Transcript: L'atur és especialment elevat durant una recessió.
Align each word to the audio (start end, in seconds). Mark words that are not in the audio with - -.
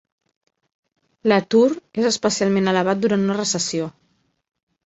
L'atur 1.31 1.67
és 1.73 2.09
especialment 2.11 2.73
elevat 2.75 3.05
durant 3.05 3.29
una 3.29 3.39
recessió. 3.41 3.93